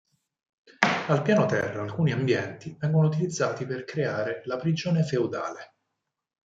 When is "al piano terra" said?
1.09-1.83